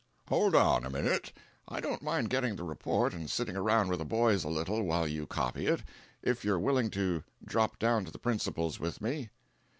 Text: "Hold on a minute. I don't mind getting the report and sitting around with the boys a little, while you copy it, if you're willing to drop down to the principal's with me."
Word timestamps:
"Hold 0.29 0.55
on 0.55 0.83
a 0.83 0.89
minute. 0.89 1.31
I 1.69 1.79
don't 1.79 2.01
mind 2.01 2.31
getting 2.31 2.55
the 2.55 2.63
report 2.63 3.13
and 3.13 3.29
sitting 3.29 3.55
around 3.55 3.89
with 3.89 3.99
the 3.99 4.03
boys 4.05 4.43
a 4.43 4.49
little, 4.49 4.81
while 4.81 5.07
you 5.07 5.27
copy 5.27 5.67
it, 5.67 5.83
if 6.23 6.43
you're 6.43 6.57
willing 6.57 6.89
to 6.89 7.23
drop 7.45 7.77
down 7.77 8.05
to 8.05 8.11
the 8.11 8.17
principal's 8.17 8.79
with 8.79 8.99
me." 8.99 9.29